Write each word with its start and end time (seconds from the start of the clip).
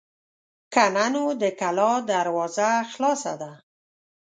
که 0.73 0.83
نه 0.95 1.05
نو 1.13 1.23
د 1.41 1.43
کلا 1.59 1.91
دروازه 2.11 2.69
خلاصه 2.91 3.33
ده. 3.41 3.51